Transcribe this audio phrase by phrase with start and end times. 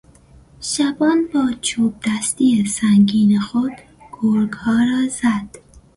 [0.61, 3.71] شبان با چوبدستی سنگین خود،
[4.21, 5.57] گرگها را زد.